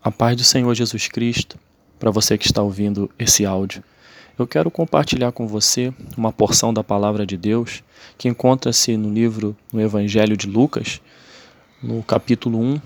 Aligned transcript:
A 0.00 0.12
paz 0.12 0.36
do 0.36 0.44
Senhor 0.44 0.72
Jesus 0.74 1.08
Cristo, 1.08 1.58
para 1.98 2.12
você 2.12 2.38
que 2.38 2.46
está 2.46 2.62
ouvindo 2.62 3.10
esse 3.18 3.44
áudio. 3.44 3.82
Eu 4.38 4.46
quero 4.46 4.70
compartilhar 4.70 5.32
com 5.32 5.48
você 5.48 5.92
uma 6.16 6.30
porção 6.30 6.72
da 6.72 6.84
palavra 6.84 7.26
de 7.26 7.36
Deus 7.36 7.82
que 8.16 8.28
encontra-se 8.28 8.96
no 8.96 9.12
livro, 9.12 9.56
no 9.72 9.80
Evangelho 9.80 10.36
de 10.36 10.46
Lucas, 10.46 11.00
no 11.82 12.00
capítulo 12.04 12.60
1, 12.60 12.80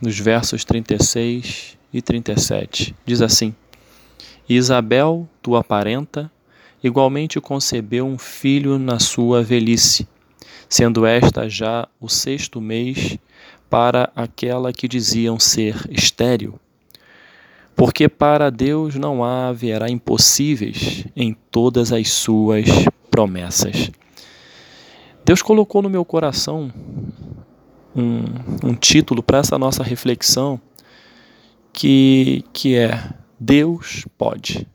nos 0.00 0.18
versos 0.18 0.64
36 0.64 1.76
e 1.92 2.00
37. 2.00 2.96
Diz 3.04 3.20
assim: 3.20 3.54
Isabel, 4.48 5.28
tua 5.42 5.62
parenta, 5.62 6.32
igualmente 6.82 7.38
concebeu 7.42 8.06
um 8.06 8.16
filho 8.16 8.78
na 8.78 8.98
sua 8.98 9.42
velhice, 9.42 10.08
sendo 10.66 11.04
esta 11.04 11.46
já 11.46 11.86
o 12.00 12.08
sexto 12.08 12.58
mês 12.58 13.18
para 13.68 14.10
aquela 14.14 14.72
que 14.72 14.88
diziam 14.88 15.38
ser 15.38 15.76
estéril. 15.90 16.58
Porque 17.76 18.08
para 18.08 18.50
Deus 18.50 18.96
não 18.96 19.22
haverá 19.22 19.88
impossíveis 19.88 21.04
em 21.14 21.36
todas 21.50 21.92
as 21.92 22.08
suas 22.08 22.66
promessas. 23.10 23.90
Deus 25.24 25.42
colocou 25.42 25.82
no 25.82 25.90
meu 25.90 26.04
coração 26.04 26.72
um, 27.94 28.68
um 28.70 28.74
título 28.74 29.22
para 29.22 29.38
essa 29.38 29.58
nossa 29.58 29.82
reflexão 29.82 30.60
que, 31.72 32.44
que 32.52 32.76
é 32.76 33.12
Deus 33.38 34.06
pode. 34.16 34.66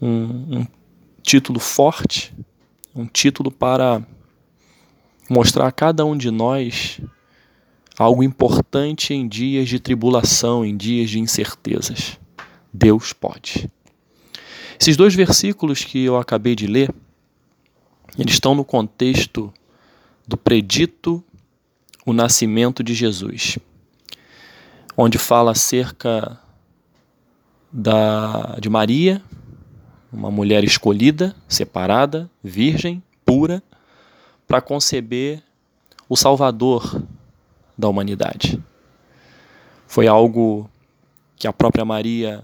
Um, 0.00 0.60
um 0.60 0.66
título 1.22 1.58
forte, 1.58 2.34
um 2.94 3.06
título 3.06 3.50
para 3.50 4.02
mostrar 5.28 5.66
a 5.66 5.72
cada 5.72 6.04
um 6.04 6.16
de 6.16 6.30
nós 6.30 7.00
algo 7.98 8.22
importante 8.22 9.14
em 9.14 9.26
dias 9.26 9.68
de 9.68 9.80
tribulação, 9.80 10.64
em 10.64 10.76
dias 10.76 11.10
de 11.10 11.18
incertezas. 11.18 12.18
Deus 12.72 13.12
pode. 13.12 13.70
Esses 14.78 14.96
dois 14.96 15.14
versículos 15.14 15.82
que 15.82 16.04
eu 16.04 16.16
acabei 16.18 16.54
de 16.54 16.66
ler, 16.66 16.94
eles 18.18 18.34
estão 18.34 18.54
no 18.54 18.64
contexto 18.64 19.52
do 20.26 20.36
predito 20.36 21.24
o 22.04 22.12
nascimento 22.12 22.84
de 22.84 22.94
Jesus, 22.94 23.58
onde 24.96 25.18
fala 25.18 25.52
acerca 25.52 26.38
da, 27.72 28.58
de 28.60 28.68
Maria, 28.68 29.22
uma 30.12 30.30
mulher 30.30 30.62
escolhida, 30.62 31.34
separada, 31.48 32.30
virgem, 32.42 33.02
pura, 33.24 33.62
para 34.46 34.60
conceber 34.60 35.42
o 36.08 36.16
Salvador 36.16 37.02
da 37.76 37.88
humanidade. 37.88 38.62
Foi 39.86 40.06
algo 40.06 40.68
que 41.36 41.46
a 41.46 41.52
própria 41.52 41.84
Maria, 41.84 42.42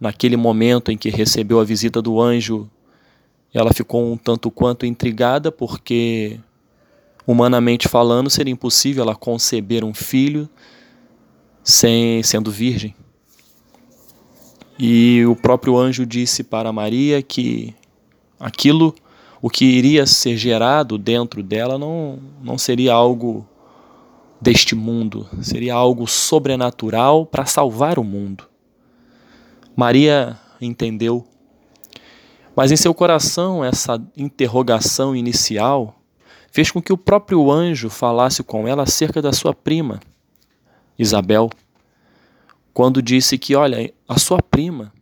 naquele 0.00 0.36
momento 0.36 0.90
em 0.90 0.96
que 0.96 1.10
recebeu 1.10 1.60
a 1.60 1.64
visita 1.64 2.00
do 2.00 2.20
anjo, 2.20 2.70
ela 3.52 3.72
ficou 3.72 4.12
um 4.12 4.16
tanto 4.16 4.50
quanto 4.50 4.86
intrigada, 4.86 5.52
porque, 5.52 6.40
humanamente 7.26 7.88
falando, 7.88 8.28
seria 8.28 8.52
impossível 8.52 9.04
ela 9.04 9.14
conceber 9.14 9.84
um 9.84 9.94
filho 9.94 10.48
sem 11.62 12.22
sendo 12.22 12.50
virgem. 12.50 12.94
E 14.78 15.24
o 15.26 15.36
próprio 15.36 15.78
anjo 15.78 16.04
disse 16.04 16.42
para 16.42 16.72
Maria 16.72 17.22
que 17.22 17.74
aquilo, 18.40 18.94
o 19.40 19.48
que 19.48 19.64
iria 19.64 20.04
ser 20.04 20.36
gerado 20.36 20.98
dentro 20.98 21.42
dela, 21.42 21.78
não, 21.78 22.18
não 22.42 22.58
seria 22.58 22.92
algo 22.92 23.46
deste 24.44 24.74
mundo, 24.74 25.26
seria 25.40 25.72
algo 25.72 26.06
sobrenatural 26.06 27.24
para 27.24 27.46
salvar 27.46 27.98
o 27.98 28.04
mundo. 28.04 28.46
Maria 29.74 30.38
entendeu, 30.60 31.26
mas 32.54 32.70
em 32.70 32.76
seu 32.76 32.92
coração 32.92 33.64
essa 33.64 33.98
interrogação 34.14 35.16
inicial 35.16 35.98
fez 36.52 36.70
com 36.70 36.82
que 36.82 36.92
o 36.92 36.98
próprio 36.98 37.50
anjo 37.50 37.88
falasse 37.88 38.42
com 38.42 38.68
ela 38.68 38.82
acerca 38.82 39.22
da 39.22 39.32
sua 39.32 39.54
prima, 39.54 39.98
Isabel, 40.98 41.48
quando 42.74 43.00
disse 43.00 43.38
que, 43.38 43.56
olha, 43.56 43.94
a 44.06 44.18
sua 44.18 44.42
prima, 44.42 44.92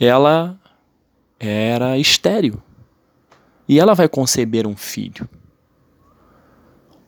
ela 0.00 0.58
era 1.38 1.98
estéril 1.98 2.62
e 3.68 3.78
ela 3.78 3.92
vai 3.92 4.08
conceber 4.08 4.66
um 4.66 4.78
filho. 4.78 5.28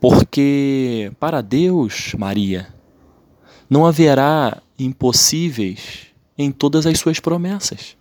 Porque 0.01 1.13
para 1.21 1.43
Deus, 1.43 2.15
Maria, 2.19 2.69
não 3.69 3.85
haverá 3.85 4.63
impossíveis 4.79 6.07
em 6.39 6.51
todas 6.51 6.87
as 6.87 6.99
suas 6.99 7.21
promessas. 7.21 7.97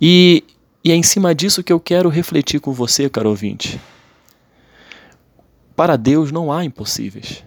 E, 0.00 0.42
e 0.82 0.90
é 0.90 0.94
em 0.94 1.02
cima 1.02 1.34
disso 1.34 1.62
que 1.62 1.72
eu 1.72 1.78
quero 1.78 2.08
refletir 2.08 2.58
com 2.58 2.72
você, 2.72 3.08
caro 3.10 3.28
ouvinte. 3.28 3.78
Para 5.76 5.96
Deus 5.96 6.32
não 6.32 6.50
há 6.50 6.64
impossíveis. 6.64 7.44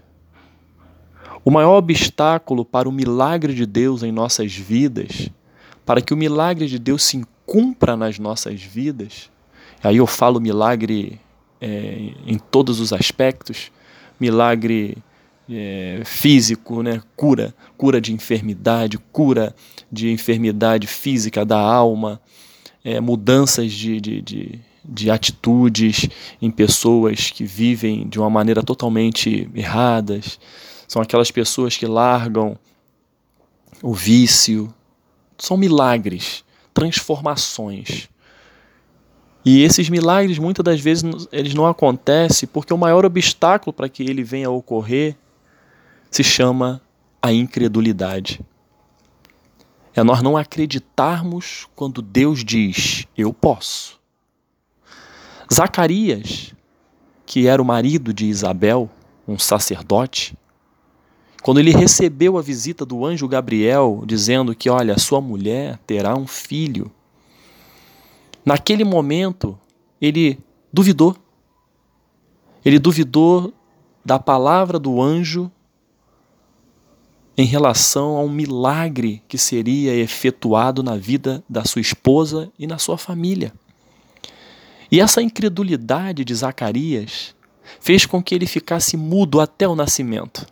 O 1.44 1.49
maior 1.49 1.77
obstáculo 1.77 2.63
para 2.63 2.88
o 2.88 2.91
milagre 2.91 3.53
de 3.53 3.65
Deus 3.65 4.03
em 4.03 4.11
nossas 4.11 4.53
vidas, 4.53 5.29
para 5.85 6.01
que 6.01 6.13
o 6.13 6.17
milagre 6.17 6.67
de 6.67 6.77
Deus 6.77 7.03
se 7.03 7.25
cumpra 7.45 7.95
nas 7.95 8.19
nossas 8.19 8.61
vidas, 8.61 9.31
aí 9.81 9.97
eu 9.97 10.05
falo 10.05 10.39
milagre 10.41 11.19
é, 11.62 12.12
em 12.25 12.38
todos 12.38 12.79
os 12.79 12.94
aspectos, 12.94 13.72
milagre 14.19 14.97
é, 15.50 16.01
físico, 16.06 16.81
né? 16.84 17.01
cura, 17.16 17.53
cura 17.78 18.01
de 18.01 18.13
enfermidade, 18.13 18.97
cura 19.12 19.56
de 19.91 20.12
enfermidade 20.12 20.88
física 20.88 21.45
da 21.45 21.59
alma, 21.59 22.22
é, 22.84 23.00
mudanças 23.00 23.72
de, 23.72 24.00
de, 24.00 24.22
de, 24.22 24.59
de 24.84 25.12
atitudes 25.12 26.07
em 26.41 26.51
pessoas 26.51 27.29
que 27.29 27.44
vivem 27.44 28.07
de 28.07 28.19
uma 28.19 28.29
maneira 28.29 28.62
totalmente 28.62 29.50
erradas. 29.53 30.39
São 30.88 31.01
aquelas 31.01 31.31
pessoas 31.31 31.75
que 31.75 31.85
largam 31.85 32.57
o 33.81 33.94
vício. 33.94 34.74
São 35.38 35.57
milagres, 35.57 36.44
transformações. 36.74 38.09
E 39.50 39.63
esses 39.63 39.88
milagres 39.90 40.38
muitas 40.38 40.62
das 40.62 40.81
vezes 40.81 41.06
eles 41.31 41.53
não 41.53 41.66
acontecem 41.66 42.50
porque 42.52 42.74
o 42.74 42.78
maior 42.78 43.06
obstáculo 43.06 43.72
para 43.72 43.88
que 43.88 44.03
ele 44.03 44.22
venha 44.22 44.50
a 44.50 44.52
ocorrer 44.52 45.16
se 46.12 46.22
chama 46.22 46.81
a 47.22 47.31
incredulidade. 47.31 48.41
É 49.96 50.03
nós 50.03 50.22
não 50.22 50.36
acreditarmos 50.36 51.66
quando 51.78 52.02
Deus 52.02 52.44
diz: 52.44 53.07
Eu 53.18 53.31
posso. 53.34 53.97
Zacarias, 55.52 56.53
que 57.25 57.47
era 57.47 57.62
o 57.62 57.66
marido 57.66 58.13
de 58.13 58.25
Isabel, 58.25 58.90
um 59.25 59.40
sacerdote, 59.40 60.38
quando 61.41 61.59
ele 61.59 61.72
recebeu 61.72 62.38
a 62.38 62.41
visita 62.41 62.86
do 62.86 63.06
anjo 63.06 63.30
Gabriel 63.30 64.03
dizendo 64.06 64.53
que, 64.53 64.69
olha, 64.69 65.00
sua 65.00 65.22
mulher 65.22 65.80
terá 65.88 66.18
um 66.18 66.28
filho, 66.28 66.91
Naquele 68.47 68.85
momento, 68.85 69.59
ele 70.00 70.40
duvidou. 70.72 71.18
Ele 72.63 72.80
duvidou 72.80 73.53
da 74.06 74.18
palavra 74.18 74.80
do 74.80 75.02
anjo 75.02 75.52
em 77.38 77.46
relação 77.46 78.16
a 78.16 78.22
um 78.22 78.30
milagre 78.30 79.22
que 79.28 79.38
seria 79.38 79.94
efetuado 79.94 80.81
na 80.81 80.96
vida 80.96 81.44
da 81.50 81.66
sua 81.66 81.81
esposa 81.81 82.50
e 82.57 82.66
na 82.66 82.78
sua 82.78 82.97
família. 82.97 83.52
E 84.90 85.02
essa 85.02 85.22
incredulidade 85.22 86.24
de 86.24 86.34
Zacarias 86.34 87.36
fez 87.81 88.06
com 88.06 88.24
que 88.24 88.34
ele 88.34 88.46
ficasse 88.46 88.96
mudo 88.96 89.41
até 89.41 89.68
o 89.68 89.75
nascimento 89.75 90.47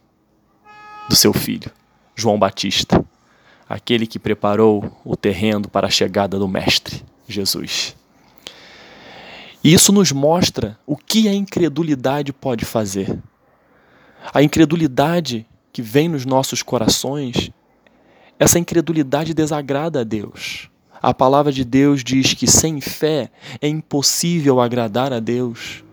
do 1.07 1.15
seu 1.15 1.31
filho, 1.31 1.71
João 2.13 2.37
Batista, 2.37 3.05
aquele 3.69 4.05
que 4.05 4.19
preparou 4.19 4.91
o 5.05 5.15
terreno 5.15 5.69
para 5.69 5.87
a 5.87 5.89
chegada 5.89 6.37
do 6.37 6.45
Mestre. 6.45 7.14
Jesus. 7.27 7.95
E 9.63 9.73
isso 9.73 9.91
nos 9.91 10.11
mostra 10.11 10.77
o 10.85 10.95
que 10.95 11.27
a 11.27 11.33
incredulidade 11.33 12.31
pode 12.31 12.65
fazer. 12.65 13.17
A 14.33 14.43
incredulidade 14.43 15.45
que 15.73 15.81
vem 15.81 16.07
nos 16.07 16.25
nossos 16.25 16.61
corações, 16.61 17.51
essa 18.37 18.59
incredulidade 18.59 19.33
desagrada 19.33 20.01
a 20.01 20.03
Deus. 20.03 20.69
A 21.01 21.13
palavra 21.13 21.51
de 21.51 21.65
Deus 21.65 22.03
diz 22.03 22.33
que 22.33 22.47
sem 22.47 22.79
fé 22.79 23.31
é 23.61 23.67
impossível 23.67 24.61
agradar 24.61 25.11
a 25.11 25.19
Deus. 25.19 25.83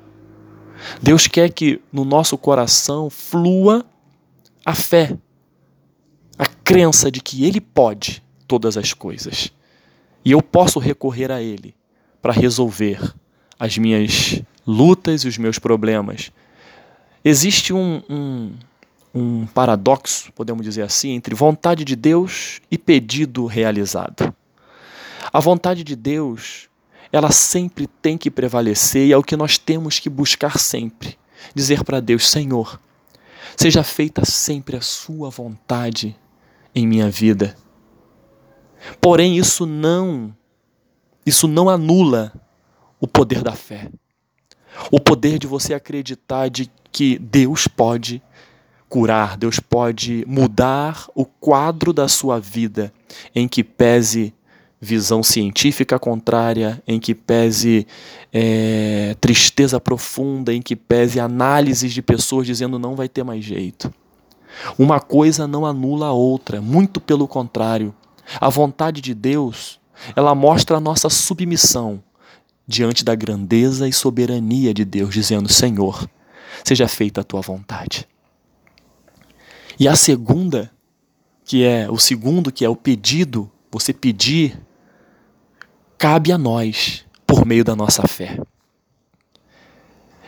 Deus 1.00 1.26
quer 1.26 1.50
que 1.50 1.80
no 1.92 2.04
nosso 2.04 2.36
coração 2.36 3.08
flua 3.08 3.84
a 4.64 4.74
fé, 4.74 5.16
a 6.38 6.46
crença 6.46 7.10
de 7.10 7.20
que 7.20 7.44
Ele 7.44 7.60
pode 7.60 8.22
todas 8.46 8.76
as 8.76 8.92
coisas. 8.92 9.52
E 10.24 10.30
eu 10.32 10.42
posso 10.42 10.78
recorrer 10.78 11.30
a 11.30 11.40
Ele 11.42 11.74
para 12.20 12.32
resolver 12.32 13.00
as 13.58 13.76
minhas 13.76 14.42
lutas 14.66 15.22
e 15.22 15.28
os 15.28 15.38
meus 15.38 15.58
problemas. 15.58 16.30
Existe 17.24 17.72
um, 17.72 18.02
um, 18.08 18.52
um 19.14 19.46
paradoxo, 19.46 20.32
podemos 20.32 20.64
dizer 20.64 20.82
assim, 20.82 21.10
entre 21.10 21.34
vontade 21.34 21.84
de 21.84 21.96
Deus 21.96 22.60
e 22.70 22.78
pedido 22.78 23.46
realizado. 23.46 24.34
A 25.32 25.40
vontade 25.40 25.84
de 25.84 25.96
Deus, 25.96 26.68
ela 27.12 27.30
sempre 27.30 27.86
tem 27.86 28.18
que 28.18 28.30
prevalecer 28.30 29.06
e 29.06 29.12
é 29.12 29.16
o 29.16 29.22
que 29.22 29.36
nós 29.36 29.58
temos 29.58 29.98
que 29.98 30.08
buscar 30.08 30.58
sempre. 30.58 31.16
Dizer 31.54 31.84
para 31.84 32.00
Deus: 32.00 32.28
Senhor, 32.28 32.80
seja 33.56 33.82
feita 33.82 34.24
sempre 34.24 34.76
a 34.76 34.80
Sua 34.80 35.30
vontade 35.30 36.16
em 36.74 36.86
minha 36.86 37.10
vida. 37.10 37.56
Porém, 39.00 39.36
isso 39.36 39.66
não, 39.66 40.34
isso 41.24 41.46
não 41.46 41.68
anula 41.68 42.32
o 43.00 43.06
poder 43.06 43.42
da 43.42 43.52
fé. 43.52 43.90
O 44.90 44.98
poder 44.98 45.38
de 45.38 45.46
você 45.46 45.74
acreditar 45.74 46.48
de 46.48 46.70
que 46.90 47.18
Deus 47.18 47.66
pode 47.66 48.22
curar, 48.88 49.36
Deus 49.36 49.58
pode 49.58 50.24
mudar 50.28 51.06
o 51.14 51.24
quadro 51.24 51.92
da 51.92 52.08
sua 52.08 52.38
vida 52.38 52.92
em 53.34 53.48
que 53.48 53.64
pese 53.64 54.34
visão 54.78 55.22
científica 55.22 55.98
contrária, 55.98 56.82
em 56.86 56.98
que 56.98 57.14
pese 57.14 57.86
é, 58.32 59.16
tristeza 59.20 59.80
profunda, 59.80 60.52
em 60.52 60.60
que 60.60 60.74
pese 60.74 61.20
análises 61.20 61.92
de 61.92 62.02
pessoas 62.02 62.46
dizendo 62.46 62.78
não 62.80 62.96
vai 62.96 63.08
ter 63.08 63.22
mais 63.22 63.44
jeito. 63.44 63.94
Uma 64.76 65.00
coisa 65.00 65.46
não 65.46 65.64
anula 65.64 66.08
a 66.08 66.12
outra, 66.12 66.60
muito 66.60 67.00
pelo 67.00 67.28
contrário. 67.28 67.94
A 68.40 68.48
vontade 68.48 69.00
de 69.00 69.14
Deus, 69.14 69.80
ela 70.16 70.34
mostra 70.34 70.76
a 70.76 70.80
nossa 70.80 71.08
submissão 71.08 72.02
diante 72.66 73.04
da 73.04 73.14
grandeza 73.14 73.88
e 73.88 73.92
soberania 73.92 74.72
de 74.72 74.84
Deus, 74.84 75.12
dizendo: 75.12 75.48
Senhor, 75.48 76.08
seja 76.64 76.88
feita 76.88 77.20
a 77.20 77.24
tua 77.24 77.40
vontade. 77.40 78.08
E 79.78 79.88
a 79.88 79.96
segunda, 79.96 80.70
que 81.44 81.64
é 81.64 81.90
o 81.90 81.98
segundo, 81.98 82.52
que 82.52 82.64
é 82.64 82.68
o 82.68 82.76
pedido, 82.76 83.50
você 83.70 83.92
pedir, 83.92 84.60
cabe 85.98 86.30
a 86.32 86.38
nós 86.38 87.04
por 87.26 87.44
meio 87.46 87.64
da 87.64 87.74
nossa 87.74 88.06
fé. 88.06 88.38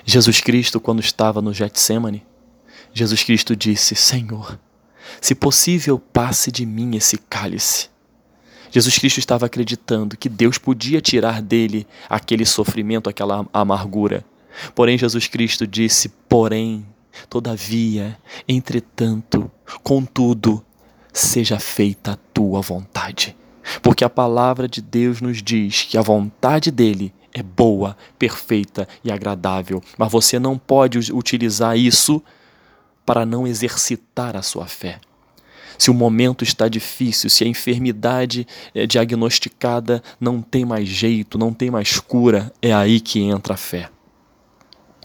Jesus 0.05 0.41
Cristo, 0.41 0.81
quando 0.81 1.01
estava 1.01 1.41
no 1.41 1.53
Getsemane, 1.53 2.27
Jesus 2.93 3.23
Cristo 3.23 3.57
disse: 3.57 3.95
Senhor, 3.95 4.59
se 5.21 5.35
possível, 5.35 5.99
passe 5.99 6.51
de 6.51 6.65
mim 6.67 6.97
esse 6.97 7.19
cálice. 7.19 7.89
Jesus 8.71 8.99
Cristo 8.99 9.19
estava 9.19 9.47
acreditando 9.47 10.17
que 10.17 10.29
Deus 10.29 10.59
podia 10.59 11.01
tirar 11.01 11.41
dele 11.41 11.87
aquele 12.09 12.45
sofrimento, 12.45 13.09
aquela 13.09 13.47
amargura. 13.53 14.25
Porém, 14.75 14.99
Jesus 14.99 15.29
Cristo 15.29 15.67
disse: 15.67 16.09
Porém, 16.29 16.85
todavia, 17.29 18.19
entretanto, 18.49 19.51
contudo, 19.83 20.65
seja 21.13 21.61
feita 21.61 22.13
a 22.13 22.19
tua 22.33 22.61
vontade. 22.61 23.37
Porque 23.81 24.05
a 24.05 24.11
palavra 24.11 24.69
de 24.69 24.83
Deus 24.83 25.21
nos 25.21 25.43
diz 25.43 25.83
que 25.83 25.97
a 25.97 26.03
vontade 26.03 26.71
dele 26.71 27.15
é 27.33 27.43
boa, 27.43 27.97
perfeita 28.19 28.87
e 29.03 29.11
agradável, 29.11 29.83
mas 29.99 30.11
você 30.11 30.39
não 30.39 30.59
pode 30.59 31.13
utilizar 31.13 31.77
isso 31.77 32.23
para 33.05 33.27
não 33.27 33.47
exercitar 33.47 34.37
a 34.37 34.43
sua 34.43 34.67
fé. 34.67 35.01
Se 35.77 35.91
o 35.91 35.95
momento 35.95 36.45
está 36.45 36.69
difícil, 36.69 37.29
se 37.29 37.45
a 37.45 37.47
enfermidade 37.47 38.47
é 38.75 38.87
diagnosticada 38.87 40.03
não 40.21 40.41
tem 40.41 40.65
mais 40.65 40.89
jeito, 40.89 41.37
não 41.37 41.53
tem 41.53 41.71
mais 41.71 41.99
cura, 41.99 42.53
é 42.63 42.73
aí 42.73 43.01
que 43.01 43.21
entra 43.21 43.55
a 43.55 43.57
fé. 43.57 43.91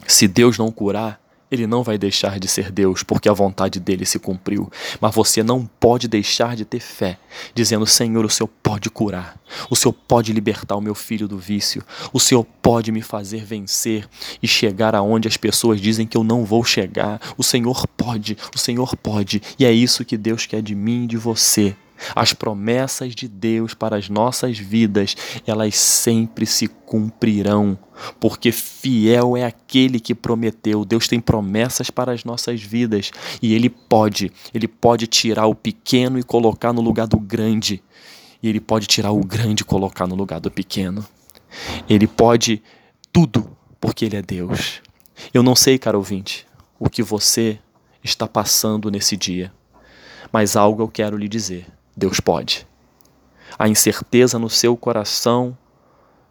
Se 0.07 0.27
Deus 0.27 0.57
não 0.57 0.71
curar, 0.71 1.19
ele 1.51 1.65
não 1.65 1.83
vai 1.83 1.97
deixar 1.97 2.39
de 2.39 2.47
ser 2.47 2.71
Deus, 2.71 3.03
porque 3.03 3.27
a 3.27 3.33
vontade 3.33 3.79
dele 3.79 4.05
se 4.05 4.19
cumpriu. 4.19 4.71
Mas 5.01 5.13
você 5.13 5.41
não 5.41 5.65
pode 5.79 6.07
deixar 6.07 6.55
de 6.55 6.65
ter 6.65 6.79
fé, 6.79 7.17
dizendo: 7.53 7.85
Senhor, 7.85 8.23
o 8.23 8.29
Senhor 8.29 8.49
pode 8.61 8.89
curar, 8.89 9.39
o 9.69 9.75
Senhor 9.75 9.93
pode 9.93 10.31
libertar 10.31 10.75
o 10.75 10.81
meu 10.81 10.95
filho 10.95 11.27
do 11.27 11.37
vício, 11.37 11.83
o 12.13 12.19
Senhor 12.19 12.45
pode 12.61 12.91
me 12.91 13.01
fazer 13.01 13.43
vencer 13.43 14.07
e 14.41 14.47
chegar 14.47 14.95
aonde 14.95 15.27
as 15.27 15.37
pessoas 15.37 15.81
dizem 15.81 16.05
que 16.05 16.17
eu 16.17 16.23
não 16.23 16.45
vou 16.45 16.63
chegar. 16.63 17.19
O 17.37 17.43
Senhor 17.43 17.87
pode, 17.87 18.37
o 18.55 18.59
Senhor 18.59 18.95
pode, 18.97 19.41
e 19.57 19.65
é 19.65 19.71
isso 19.71 20.05
que 20.05 20.17
Deus 20.17 20.45
quer 20.45 20.61
de 20.61 20.75
mim 20.75 21.05
e 21.05 21.07
de 21.07 21.17
você. 21.17 21.75
As 22.15 22.33
promessas 22.33 23.13
de 23.13 23.27
Deus 23.27 23.73
para 23.73 23.97
as 23.97 24.09
nossas 24.09 24.57
vidas, 24.57 25.15
elas 25.45 25.75
sempre 25.75 26.45
se 26.45 26.67
cumprirão, 26.67 27.77
porque 28.19 28.51
fiel 28.51 29.35
é 29.35 29.43
aquele 29.43 29.99
que 29.99 30.15
prometeu. 30.15 30.85
Deus 30.85 31.07
tem 31.07 31.19
promessas 31.19 31.89
para 31.89 32.11
as 32.11 32.23
nossas 32.23 32.61
vidas 32.61 33.11
e 33.41 33.53
ele 33.53 33.69
pode, 33.69 34.31
ele 34.53 34.67
pode 34.67 35.07
tirar 35.07 35.45
o 35.47 35.55
pequeno 35.55 36.17
e 36.17 36.23
colocar 36.23 36.73
no 36.73 36.81
lugar 36.81 37.07
do 37.07 37.19
grande. 37.19 37.83
E 38.41 38.47
ele 38.47 38.59
pode 38.59 38.87
tirar 38.87 39.11
o 39.11 39.23
grande 39.23 39.61
e 39.63 39.65
colocar 39.65 40.07
no 40.07 40.15
lugar 40.15 40.39
do 40.39 40.49
pequeno. 40.49 41.05
Ele 41.89 42.07
pode 42.07 42.63
tudo, 43.11 43.49
porque 43.81 44.05
ele 44.05 44.15
é 44.15 44.21
Deus. 44.21 44.81
Eu 45.33 45.43
não 45.43 45.55
sei, 45.55 45.77
caro 45.77 45.97
ouvinte, 45.97 46.47
o 46.79 46.89
que 46.89 47.03
você 47.03 47.59
está 48.01 48.25
passando 48.25 48.89
nesse 48.89 49.17
dia, 49.17 49.51
mas 50.31 50.55
algo 50.55 50.81
eu 50.81 50.87
quero 50.87 51.17
lhe 51.17 51.27
dizer 51.27 51.67
Deus 51.95 52.19
pode. 52.19 52.67
A 53.57 53.67
incerteza 53.67 54.37
no 54.39 54.49
seu 54.49 54.77
coração 54.77 55.57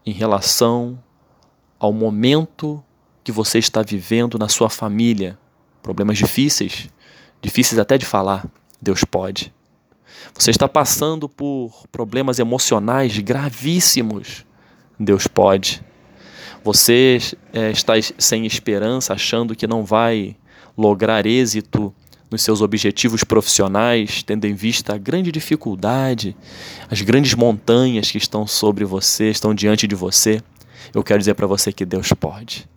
em 0.05 0.13
relação 0.13 0.99
ao 1.79 1.93
momento 1.93 2.83
que 3.23 3.31
você 3.31 3.59
está 3.59 3.83
vivendo 3.83 4.39
na 4.39 4.49
sua 4.49 4.71
família, 4.71 5.39
problemas 5.83 6.19
difíceis, 6.19 6.89
difíceis 7.43 7.79
até 7.79 7.99
de 7.99 8.07
falar, 8.07 8.47
Deus 8.81 9.05
pode. 9.05 9.53
Você 10.35 10.51
está 10.51 10.69
passando 10.69 11.29
por 11.29 11.87
problemas 11.93 12.39
emocionais 12.39 13.19
gravíssimos, 13.19 14.47
Deus 14.99 15.27
pode. 15.27 15.83
Você 16.65 17.19
é, 17.53 17.71
está 17.71 17.95
sem 18.19 18.47
esperança, 18.47 19.13
achando 19.13 19.55
que 19.55 19.67
não 19.67 19.85
vai 19.85 20.37
lograr 20.77 21.27
êxito 21.27 21.95
nos 22.31 22.43
seus 22.43 22.61
objetivos 22.61 23.25
profissionais, 23.25 24.23
tendo 24.23 24.45
em 24.47 24.55
vista 24.55 24.95
a 24.95 24.99
grande 24.99 25.33
dificuldade, 25.33 26.37
as 26.91 27.01
grandes 27.01 27.35
montanhas 27.35 28.11
que 28.11 28.19
estão 28.19 28.47
sobre 28.47 28.85
você, 28.85 29.31
estão 29.31 29.55
diante 29.55 29.87
de 29.87 29.95
você, 29.95 30.43
eu 30.95 31.03
quero 31.03 31.19
dizer 31.19 31.35
para 31.35 31.47
você 31.47 31.73
que 31.73 31.85
Deus 31.85 32.13
pode. 32.13 32.69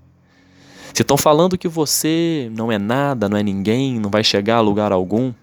Se 0.94 1.01
estão 1.01 1.18
falando 1.18 1.57
que 1.57 1.68
você 1.68 2.50
não 2.56 2.71
é 2.71 2.77
nada, 2.77 3.30
não 3.30 3.38
é 3.38 3.44
ninguém, 3.44 4.00
não 4.00 4.09
vai 4.09 4.24
chegar 4.24 4.57
a 4.57 4.62
lugar 4.62 4.92
algum, 4.92 5.33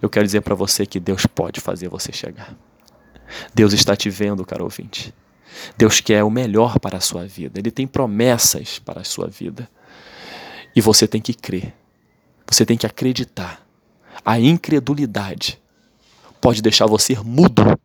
eu 0.00 0.10
quero 0.10 0.26
dizer 0.26 0.42
para 0.42 0.54
você 0.54 0.84
que 0.84 1.00
Deus 1.00 1.26
pode 1.26 1.60
fazer 1.60 1.88
você 1.88 2.12
chegar. 2.12 2.54
Deus 3.54 3.72
está 3.72 3.96
te 3.96 4.10
vendo, 4.10 4.44
caro 4.44 4.64
ouvinte. 4.64 5.14
Deus 5.78 6.00
quer 6.00 6.22
o 6.24 6.30
melhor 6.30 6.78
para 6.78 6.98
a 6.98 7.00
sua 7.00 7.26
vida. 7.26 7.58
Ele 7.58 7.70
tem 7.70 7.86
promessas 7.86 8.78
para 8.78 9.00
a 9.00 9.04
sua 9.04 9.28
vida. 9.28 9.68
E 10.76 10.80
você 10.80 11.06
tem 11.06 11.20
que 11.20 11.32
crer 11.32 11.72
você 12.48 12.64
tem 12.64 12.76
que 12.76 12.86
acreditar. 12.86 13.60
A 14.24 14.38
incredulidade 14.38 15.60
pode 16.40 16.62
deixar 16.62 16.86
você 16.86 17.14
mudo 17.16 17.78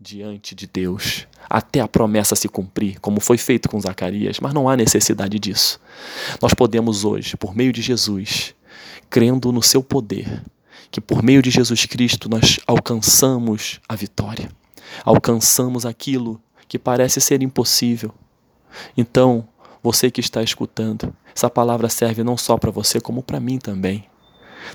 diante 0.00 0.54
de 0.54 0.66
Deus 0.66 1.26
até 1.48 1.80
a 1.80 1.88
promessa 1.88 2.36
se 2.36 2.48
cumprir, 2.48 3.00
como 3.00 3.20
foi 3.20 3.38
feito 3.38 3.68
com 3.68 3.80
Zacarias, 3.80 4.38
mas 4.40 4.52
não 4.52 4.68
há 4.68 4.76
necessidade 4.76 5.38
disso. 5.38 5.80
Nós 6.40 6.54
podemos 6.54 7.04
hoje, 7.04 7.36
por 7.36 7.56
meio 7.56 7.72
de 7.72 7.82
Jesus, 7.82 8.54
crendo 9.08 9.50
no 9.50 9.62
seu 9.62 9.82
poder, 9.82 10.42
que 10.90 11.00
por 11.00 11.22
meio 11.22 11.42
de 11.42 11.50
Jesus 11.50 11.84
Cristo 11.86 12.28
nós 12.28 12.60
alcançamos 12.66 13.80
a 13.88 13.94
vitória, 13.94 14.50
alcançamos 15.04 15.84
aquilo 15.84 16.40
que 16.66 16.78
parece 16.78 17.20
ser 17.20 17.42
impossível. 17.42 18.14
Então, 18.96 19.48
você 19.82 20.10
que 20.10 20.20
está 20.20 20.42
escutando, 20.42 21.14
essa 21.34 21.48
palavra 21.48 21.88
serve 21.88 22.24
não 22.24 22.36
só 22.36 22.56
para 22.56 22.70
você, 22.70 23.00
como 23.00 23.22
para 23.22 23.40
mim 23.40 23.58
também. 23.58 24.04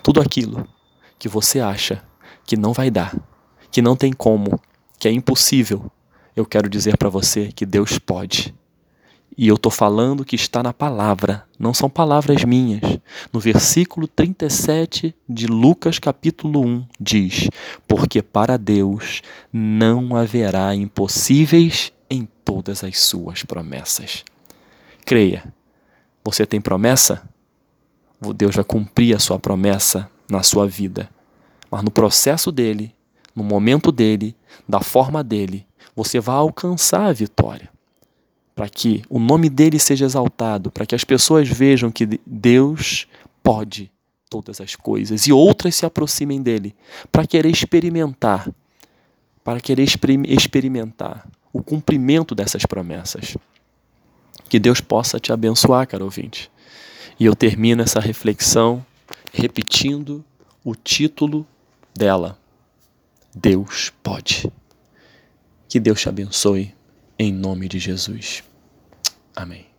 Tudo 0.01 0.21
aquilo 0.21 0.67
que 1.19 1.27
você 1.27 1.59
acha 1.59 2.03
que 2.45 2.57
não 2.57 2.73
vai 2.73 2.89
dar, 2.89 3.15
que 3.71 3.81
não 3.81 3.95
tem 3.95 4.11
como, 4.11 4.59
que 4.99 5.07
é 5.07 5.11
impossível, 5.11 5.91
eu 6.35 6.45
quero 6.45 6.69
dizer 6.69 6.97
para 6.97 7.09
você 7.09 7.51
que 7.51 7.65
Deus 7.65 7.99
pode. 7.99 8.53
E 9.35 9.47
eu 9.47 9.55
estou 9.55 9.71
falando 9.71 10.23
que 10.23 10.35
está 10.35 10.61
na 10.61 10.71
palavra, 10.71 11.45
não 11.57 11.73
são 11.73 11.89
palavras 11.89 12.43
minhas. 12.43 12.81
No 13.31 13.39
versículo 13.39 14.07
37 14.07 15.15
de 15.27 15.47
Lucas, 15.47 15.97
capítulo 15.97 16.61
1, 16.61 16.85
diz: 16.99 17.49
Porque 17.87 18.21
para 18.21 18.57
Deus 18.57 19.21
não 19.51 20.15
haverá 20.15 20.75
impossíveis 20.75 21.91
em 22.09 22.27
todas 22.45 22.83
as 22.83 22.99
suas 22.99 23.43
promessas. 23.43 24.23
Creia, 25.05 25.53
você 26.23 26.45
tem 26.45 26.61
promessa? 26.61 27.21
Deus 28.35 28.55
vai 28.55 28.63
cumprir 28.63 29.15
a 29.15 29.19
sua 29.19 29.37
promessa 29.37 30.09
na 30.29 30.41
sua 30.43 30.65
vida. 30.65 31.09
Mas 31.69 31.83
no 31.83 31.91
processo 31.91 32.51
dele, 32.51 32.95
no 33.35 33.43
momento 33.43 33.91
dele, 33.91 34.35
da 34.67 34.79
forma 34.79 35.23
dele, 35.23 35.65
você 35.95 36.19
vai 36.19 36.35
alcançar 36.35 37.07
a 37.07 37.13
vitória. 37.13 37.69
Para 38.55 38.69
que 38.69 39.01
o 39.09 39.19
nome 39.19 39.49
dele 39.49 39.79
seja 39.79 40.05
exaltado, 40.05 40.71
para 40.71 40.85
que 40.85 40.95
as 40.95 41.03
pessoas 41.03 41.49
vejam 41.49 41.91
que 41.91 42.19
Deus 42.25 43.07
pode 43.41 43.91
todas 44.29 44.61
as 44.61 44.75
coisas 44.75 45.27
e 45.27 45.33
outras 45.33 45.75
se 45.75 45.85
aproximem 45.85 46.41
dele 46.41 46.75
para 47.11 47.27
querer 47.27 47.49
experimentar, 47.49 48.49
para 49.43 49.59
querer 49.59 49.83
experimentar 50.27 51.27
o 51.51 51.61
cumprimento 51.61 52.33
dessas 52.33 52.65
promessas. 52.65 53.35
Que 54.53 54.59
Deus 54.59 54.79
possa 54.79 55.19
te 55.19 55.33
abençoar, 55.33 55.87
caro 55.87 56.05
ouvinte. 56.05 56.51
E 57.19 57.25
eu 57.25 57.35
termino 57.35 57.81
essa 57.81 57.99
reflexão 57.99 58.85
repetindo 59.33 60.23
o 60.63 60.75
título 60.75 61.43
dela: 61.91 62.37
Deus 63.33 63.91
pode. 64.03 64.53
Que 65.67 65.79
Deus 65.79 65.99
te 65.99 66.07
abençoe, 66.07 66.71
em 67.17 67.33
nome 67.33 67.67
de 67.67 67.79
Jesus. 67.79 68.43
Amém. 69.35 69.72